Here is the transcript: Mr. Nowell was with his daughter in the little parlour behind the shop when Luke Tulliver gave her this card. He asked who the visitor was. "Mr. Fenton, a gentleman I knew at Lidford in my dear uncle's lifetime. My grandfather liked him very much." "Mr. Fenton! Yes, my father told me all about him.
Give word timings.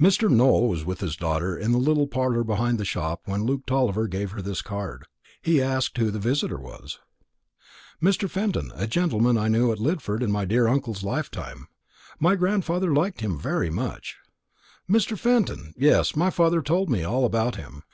Mr. 0.00 0.28
Nowell 0.28 0.66
was 0.66 0.84
with 0.84 0.98
his 0.98 1.14
daughter 1.14 1.56
in 1.56 1.70
the 1.70 1.78
little 1.78 2.08
parlour 2.08 2.42
behind 2.42 2.76
the 2.76 2.84
shop 2.84 3.20
when 3.26 3.44
Luke 3.44 3.66
Tulliver 3.66 4.08
gave 4.08 4.32
her 4.32 4.42
this 4.42 4.60
card. 4.60 5.04
He 5.42 5.62
asked 5.62 5.96
who 5.96 6.10
the 6.10 6.18
visitor 6.18 6.58
was. 6.58 6.98
"Mr. 8.02 8.28
Fenton, 8.28 8.72
a 8.74 8.88
gentleman 8.88 9.38
I 9.38 9.46
knew 9.46 9.70
at 9.70 9.78
Lidford 9.78 10.24
in 10.24 10.32
my 10.32 10.44
dear 10.44 10.66
uncle's 10.66 11.04
lifetime. 11.04 11.68
My 12.18 12.34
grandfather 12.34 12.92
liked 12.92 13.20
him 13.20 13.38
very 13.38 13.70
much." 13.70 14.16
"Mr. 14.90 15.16
Fenton! 15.16 15.72
Yes, 15.76 16.16
my 16.16 16.30
father 16.30 16.60
told 16.60 16.90
me 16.90 17.04
all 17.04 17.24
about 17.24 17.54
him. 17.54 17.84